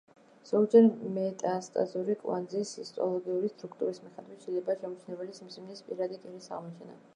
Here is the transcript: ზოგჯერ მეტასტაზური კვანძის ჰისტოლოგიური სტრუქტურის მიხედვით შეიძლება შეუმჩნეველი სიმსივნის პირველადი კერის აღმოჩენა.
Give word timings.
ზოგჯერ 0.51 0.85
მეტასტაზური 1.17 2.15
კვანძის 2.21 2.71
ჰისტოლოგიური 2.81 3.53
სტრუქტურის 3.53 4.03
მიხედვით 4.07 4.49
შეიძლება 4.49 4.79
შეუმჩნეველი 4.83 5.39
სიმსივნის 5.43 5.87
პირველადი 5.91 6.21
კერის 6.27 6.53
აღმოჩენა. 6.59 7.01